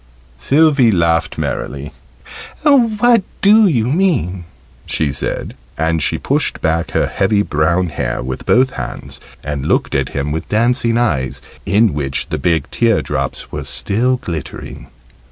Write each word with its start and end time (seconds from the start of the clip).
Sylvie 0.39 0.89
laughed 0.89 1.37
merrily. 1.37 1.91
"What 2.63 3.21
do 3.43 3.67
you 3.67 3.85
mean?" 3.85 4.45
she 4.87 5.11
said. 5.11 5.55
And 5.77 6.01
she 6.01 6.17
pushed 6.17 6.59
back 6.59 6.89
her 6.89 7.05
heavy 7.05 7.43
brown 7.43 7.89
hair 7.89 8.23
with 8.23 8.47
both 8.47 8.71
hands, 8.71 9.19
and 9.43 9.67
looked 9.67 9.93
at 9.93 10.09
him 10.09 10.31
with 10.31 10.49
dancing 10.49 10.97
eyes 10.97 11.39
in 11.67 11.93
which 11.93 12.29
the 12.29 12.39
big 12.39 12.71
teardrops 12.71 13.51
were 13.51 13.63
still 13.63 14.17
glittering. 14.17 14.87